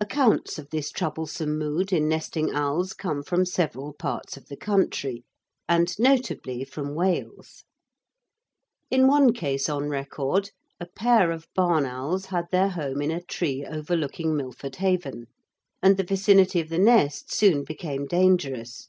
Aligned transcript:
Accounts 0.00 0.58
of 0.58 0.70
this 0.70 0.90
troublesome 0.90 1.56
mood 1.56 1.92
in 1.92 2.08
nesting 2.08 2.50
owls 2.52 2.92
come 2.92 3.22
from 3.22 3.44
several 3.44 3.92
parts 3.92 4.36
of 4.36 4.46
the 4.46 4.56
country, 4.56 5.22
and 5.68 5.96
notably 6.00 6.64
from 6.64 6.96
Wales. 6.96 7.62
In 8.90 9.06
one 9.06 9.32
case 9.32 9.68
on 9.68 9.88
record 9.88 10.50
a 10.80 10.86
pair 10.86 11.30
of 11.30 11.46
barn 11.54 11.86
owls 11.86 12.26
had 12.26 12.46
their 12.50 12.70
home 12.70 13.00
in 13.00 13.12
a 13.12 13.22
tree 13.22 13.64
overlooking 13.64 14.34
Milford 14.36 14.74
Haven, 14.74 15.26
and 15.80 15.96
the 15.96 16.02
vicinity 16.02 16.58
of 16.58 16.68
the 16.68 16.76
nest 16.80 17.32
soon 17.32 17.62
became 17.62 18.08
dangerous. 18.08 18.88